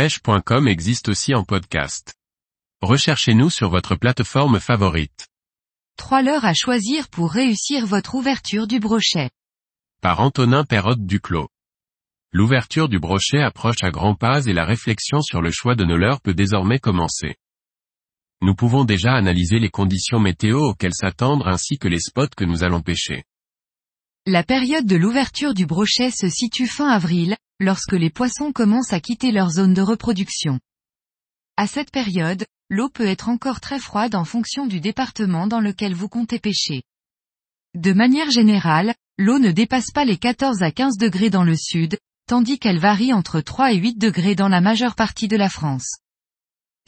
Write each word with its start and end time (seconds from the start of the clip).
pêche.com 0.00 0.66
existe 0.66 1.10
aussi 1.10 1.34
en 1.34 1.44
podcast. 1.44 2.14
Recherchez-nous 2.80 3.50
sur 3.50 3.68
votre 3.68 3.96
plateforme 3.96 4.58
favorite. 4.58 5.28
Trois 5.98 6.22
leurres 6.22 6.46
à 6.46 6.54
choisir 6.54 7.10
pour 7.10 7.30
réussir 7.30 7.84
votre 7.84 8.14
ouverture 8.14 8.66
du 8.66 8.80
brochet. 8.80 9.28
Par 10.00 10.20
Antonin 10.20 10.64
Perrotte 10.64 11.04
Duclos. 11.04 11.50
L'ouverture 12.32 12.88
du 12.88 12.98
brochet 12.98 13.42
approche 13.42 13.82
à 13.84 13.90
grands 13.90 14.14
pas 14.14 14.46
et 14.46 14.54
la 14.54 14.64
réflexion 14.64 15.20
sur 15.20 15.42
le 15.42 15.50
choix 15.50 15.74
de 15.74 15.84
nos 15.84 15.98
leurres 15.98 16.22
peut 16.22 16.32
désormais 16.32 16.78
commencer. 16.78 17.36
Nous 18.40 18.54
pouvons 18.54 18.86
déjà 18.86 19.12
analyser 19.12 19.58
les 19.58 19.68
conditions 19.68 20.18
météo 20.18 20.60
auxquelles 20.60 20.94
s'attendre 20.94 21.46
ainsi 21.46 21.76
que 21.76 21.88
les 21.88 22.00
spots 22.00 22.34
que 22.34 22.46
nous 22.46 22.64
allons 22.64 22.80
pêcher. 22.80 23.24
La 24.24 24.44
période 24.44 24.86
de 24.86 24.96
l'ouverture 24.96 25.52
du 25.52 25.66
brochet 25.66 26.10
se 26.10 26.30
situe 26.30 26.68
fin 26.68 26.88
avril, 26.88 27.36
lorsque 27.60 27.92
les 27.92 28.10
poissons 28.10 28.52
commencent 28.52 28.92
à 28.92 29.00
quitter 29.00 29.30
leur 29.30 29.50
zone 29.50 29.74
de 29.74 29.82
reproduction. 29.82 30.58
À 31.56 31.66
cette 31.66 31.90
période, 31.90 32.46
l'eau 32.70 32.88
peut 32.88 33.06
être 33.06 33.28
encore 33.28 33.60
très 33.60 33.78
froide 33.78 34.14
en 34.14 34.24
fonction 34.24 34.66
du 34.66 34.80
département 34.80 35.46
dans 35.46 35.60
lequel 35.60 35.94
vous 35.94 36.08
comptez 36.08 36.38
pêcher. 36.38 36.82
De 37.74 37.92
manière 37.92 38.30
générale, 38.30 38.94
l'eau 39.18 39.38
ne 39.38 39.52
dépasse 39.52 39.90
pas 39.92 40.04
les 40.04 40.16
14 40.16 40.62
à 40.62 40.72
15 40.72 40.96
degrés 40.96 41.30
dans 41.30 41.44
le 41.44 41.54
sud, 41.54 41.98
tandis 42.26 42.58
qu'elle 42.58 42.78
varie 42.78 43.12
entre 43.12 43.40
3 43.40 43.72
et 43.72 43.76
8 43.76 43.98
degrés 43.98 44.34
dans 44.34 44.48
la 44.48 44.60
majeure 44.60 44.94
partie 44.94 45.28
de 45.28 45.36
la 45.36 45.50
France. 45.50 45.98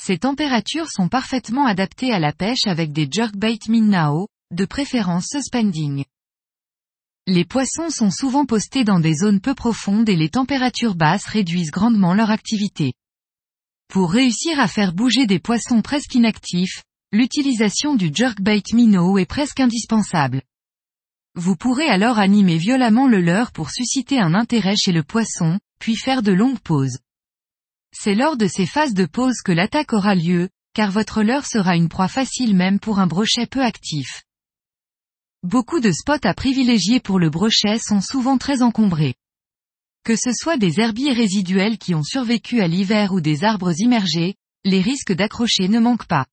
Ces 0.00 0.18
températures 0.18 0.90
sont 0.90 1.08
parfaitement 1.08 1.66
adaptées 1.66 2.12
à 2.12 2.20
la 2.20 2.32
pêche 2.32 2.66
avec 2.66 2.92
des 2.92 3.08
jerkbait 3.10 3.58
Minnao, 3.68 4.28
de 4.52 4.64
préférence 4.64 5.26
suspending. 5.32 6.04
Les 7.32 7.44
poissons 7.44 7.90
sont 7.90 8.10
souvent 8.10 8.44
postés 8.44 8.82
dans 8.82 8.98
des 8.98 9.14
zones 9.14 9.38
peu 9.38 9.54
profondes 9.54 10.08
et 10.08 10.16
les 10.16 10.30
températures 10.30 10.96
basses 10.96 11.26
réduisent 11.26 11.70
grandement 11.70 12.12
leur 12.12 12.32
activité. 12.32 12.92
Pour 13.86 14.10
réussir 14.10 14.58
à 14.58 14.66
faire 14.66 14.92
bouger 14.92 15.26
des 15.28 15.38
poissons 15.38 15.80
presque 15.80 16.12
inactifs, 16.16 16.82
l'utilisation 17.12 17.94
du 17.94 18.10
jerkbait 18.12 18.64
minnow 18.72 19.16
est 19.16 19.26
presque 19.26 19.60
indispensable. 19.60 20.42
Vous 21.36 21.54
pourrez 21.54 21.86
alors 21.86 22.18
animer 22.18 22.56
violemment 22.56 23.06
le 23.06 23.20
leurre 23.20 23.52
pour 23.52 23.70
susciter 23.70 24.18
un 24.18 24.34
intérêt 24.34 24.74
chez 24.74 24.90
le 24.90 25.04
poisson, 25.04 25.60
puis 25.78 25.94
faire 25.94 26.22
de 26.22 26.32
longues 26.32 26.58
pauses. 26.58 26.98
C'est 27.92 28.16
lors 28.16 28.36
de 28.36 28.48
ces 28.48 28.66
phases 28.66 28.92
de 28.92 29.06
pause 29.06 29.40
que 29.44 29.52
l'attaque 29.52 29.92
aura 29.92 30.16
lieu, 30.16 30.48
car 30.74 30.90
votre 30.90 31.22
leurre 31.22 31.46
sera 31.46 31.76
une 31.76 31.88
proie 31.88 32.08
facile 32.08 32.56
même 32.56 32.80
pour 32.80 32.98
un 32.98 33.06
brochet 33.06 33.46
peu 33.46 33.62
actif. 33.62 34.24
Beaucoup 35.42 35.80
de 35.80 35.90
spots 35.90 36.24
à 36.24 36.34
privilégier 36.34 37.00
pour 37.00 37.18
le 37.18 37.30
brochet 37.30 37.78
sont 37.78 38.02
souvent 38.02 38.36
très 38.36 38.60
encombrés. 38.60 39.14
Que 40.04 40.14
ce 40.14 40.34
soit 40.34 40.58
des 40.58 40.80
herbiers 40.80 41.14
résiduels 41.14 41.78
qui 41.78 41.94
ont 41.94 42.02
survécu 42.02 42.60
à 42.60 42.68
l'hiver 42.68 43.14
ou 43.14 43.22
des 43.22 43.42
arbres 43.42 43.72
immergés, 43.78 44.34
les 44.64 44.82
risques 44.82 45.14
d'accrocher 45.14 45.68
ne 45.68 45.80
manquent 45.80 46.06
pas. 46.06 46.26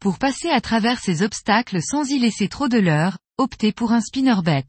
Pour 0.00 0.18
passer 0.18 0.48
à 0.48 0.62
travers 0.62 1.00
ces 1.00 1.20
obstacles 1.20 1.82
sans 1.82 2.08
y 2.10 2.18
laisser 2.18 2.48
trop 2.48 2.68
de 2.68 2.78
leurre, 2.78 3.18
optez 3.36 3.72
pour 3.72 3.92
un 3.92 4.00
spinnerbait. 4.00 4.64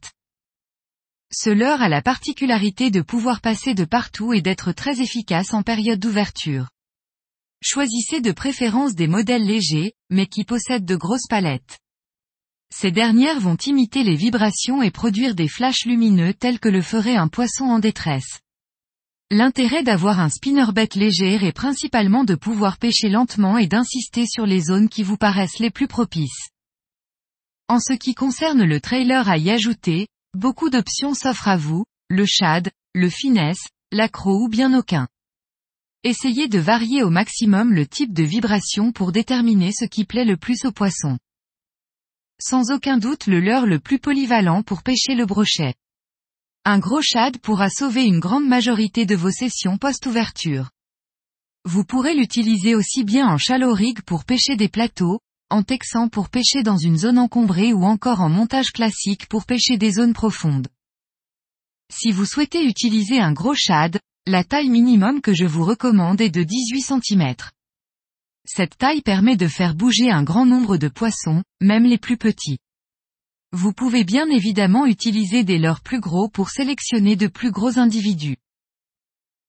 Ce 1.32 1.50
leurre 1.50 1.82
a 1.82 1.88
la 1.88 2.02
particularité 2.02 2.92
de 2.92 3.02
pouvoir 3.02 3.40
passer 3.40 3.74
de 3.74 3.86
partout 3.86 4.34
et 4.34 4.42
d'être 4.42 4.74
très 4.74 5.00
efficace 5.00 5.54
en 5.54 5.64
période 5.64 6.00
d'ouverture. 6.00 6.68
Choisissez 7.64 8.20
de 8.20 8.34
préférence 8.34 8.96
des 8.96 9.08
modèles 9.08 9.46
légers, 9.46 9.94
mais 10.10 10.28
qui 10.28 10.44
possèdent 10.44 10.86
de 10.86 10.98
grosses 10.98 11.28
palettes. 11.30 11.80
Ces 12.74 12.92
dernières 12.92 13.40
vont 13.40 13.58
imiter 13.66 14.04
les 14.04 14.16
vibrations 14.16 14.82
et 14.82 14.92
produire 14.92 15.36
des 15.36 15.48
flashs 15.48 15.86
lumineux 15.86 16.34
tels 16.34 16.60
que 16.60 16.70
le 16.70 16.82
ferait 16.82 17.16
un 17.16 17.28
poisson 17.28 17.66
en 17.66 17.80
détresse. 17.80 18.40
L'intérêt 19.32 19.84
d'avoir 19.84 20.20
un 20.20 20.30
spinnerbait 20.30 20.90
léger 20.96 21.36
est 21.36 21.52
principalement 21.52 22.24
de 22.24 22.36
pouvoir 22.36 22.78
pêcher 22.78 23.10
lentement 23.10 23.58
et 23.58 23.68
d'insister 23.68 24.26
sur 24.28 24.46
les 24.46 24.62
zones 24.62 24.90
qui 24.90 25.04
vous 25.04 25.18
paraissent 25.18 25.60
les 25.60 25.72
plus 25.72 25.88
propices. 25.88 26.50
En 27.68 27.80
ce 27.80 27.94
qui 27.94 28.14
concerne 28.14 28.64
le 28.64 28.80
trailer 28.80 29.28
à 29.28 29.38
y 29.38 29.50
ajouter, 29.50 30.08
beaucoup 30.36 30.70
d'options 30.70 31.16
s'offrent 31.16 31.48
à 31.48 31.58
vous, 31.58 31.86
le 32.10 32.26
shad, 32.28 32.70
le 32.94 33.10
finesse, 33.10 33.66
l'accro 33.92 34.44
ou 34.44 34.48
bien 34.48 34.78
aucun. 34.78 35.08
Essayez 36.04 36.48
de 36.48 36.60
varier 36.60 37.02
au 37.02 37.10
maximum 37.10 37.74
le 37.74 37.88
type 37.88 38.14
de 38.14 38.24
vibration 38.24 38.92
pour 38.92 39.12
déterminer 39.12 39.72
ce 39.72 39.86
qui 39.86 40.06
plaît 40.06 40.26
le 40.26 40.38
plus 40.38 40.66
au 40.66 40.72
poisson 40.72 41.18
sans 42.42 42.72
aucun 42.72 42.98
doute 42.98 43.28
le 43.28 43.40
leurre 43.40 43.66
le 43.66 43.80
plus 43.80 44.00
polyvalent 44.00 44.64
pour 44.64 44.84
pêcher 44.84 45.16
le 45.16 45.26
brochet. 45.26 45.74
Un 46.66 46.80
gros 46.80 47.02
shad 47.02 47.38
pourra 47.38 47.70
sauver 47.70 48.06
une 48.06 48.20
grande 48.20 48.48
majorité 48.48 49.06
de 49.06 49.16
vos 49.16 49.32
sessions 49.32 49.78
post-ouverture. 49.78 50.70
Vous 51.64 51.84
pourrez 51.84 52.14
l'utiliser 52.14 52.76
aussi 52.76 53.04
bien 53.04 53.28
en 53.28 53.38
shallow 53.38 53.74
rig 53.74 54.02
pour 54.02 54.26
pêcher 54.26 54.56
des 54.56 54.70
plateaux, 54.70 55.20
en 55.50 55.64
texan 55.64 56.10
pour 56.10 56.30
pêcher 56.30 56.64
dans 56.64 56.78
une 56.78 56.98
zone 56.98 57.20
encombrée 57.20 57.74
ou 57.74 57.84
encore 57.84 58.22
en 58.22 58.30
montage 58.30 58.72
classique 58.72 59.28
pour 59.28 59.46
pêcher 59.46 59.78
des 59.78 59.92
zones 59.92 60.14
profondes. 60.14 60.68
Si 61.94 62.12
vous 62.12 62.26
souhaitez 62.26 62.64
utiliser 62.66 63.20
un 63.20 63.32
gros 63.32 63.56
shad, 63.56 64.00
la 64.26 64.44
taille 64.44 64.70
minimum 64.70 65.22
que 65.22 65.34
je 65.34 65.46
vous 65.46 65.64
recommande 65.64 66.20
est 66.20 66.32
de 66.32 66.42
18 66.42 66.82
cm. 66.82 67.36
Cette 68.48 68.78
taille 68.78 69.02
permet 69.02 69.38
de 69.38 69.48
faire 69.48 69.74
bouger 69.74 70.12
un 70.12 70.24
grand 70.24 70.46
nombre 70.46 70.78
de 70.78 70.88
poissons, 70.88 71.44
même 71.62 71.84
les 71.84 71.98
plus 71.98 72.18
petits. 72.18 72.60
Vous 73.52 73.74
pouvez 73.74 74.04
bien 74.04 74.28
évidemment 74.30 74.86
utiliser 74.86 75.44
des 75.44 75.58
leurres 75.58 75.82
plus 75.82 76.00
gros 76.00 76.30
pour 76.30 76.50
sélectionner 76.50 77.16
de 77.16 77.28
plus 77.28 77.52
gros 77.52 77.80
individus. 77.80 78.38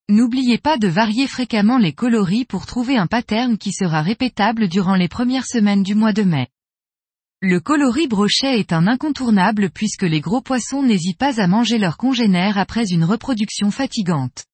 N'oubliez 0.09 0.59
pas 0.59 0.79
de 0.79 0.89
varier 0.89 1.27
fréquemment 1.27 1.79
les 1.79 1.93
coloris 1.93 2.45
pour 2.45 2.65
trouver 2.65 2.97
un 2.97 3.07
pattern 3.07 3.59
qui 3.59 3.73
sera 3.73 4.03
répétable 4.03 4.69
durant 4.69 4.95
les 4.95 5.09
premières 5.09 5.47
semaines 5.47 5.83
du 5.83 5.95
mois 5.95 6.13
de 6.13 6.23
mai. 6.23 6.49
Le 7.43 7.61
coloris 7.61 8.09
brochet 8.09 8.59
est 8.59 8.73
un 8.73 8.87
incontournable 8.87 9.71
puisque 9.71 10.05
les 10.05 10.21
gros 10.21 10.41
poissons 10.41 10.83
n'hésitent 10.83 11.19
pas 11.19 11.41
à 11.41 11.47
manger 11.49 11.77
leurs 11.77 11.99
congénères 11.99 12.57
après 12.57 12.87
une 12.89 13.05
reproduction 13.05 13.71
fatigante. 13.71 14.47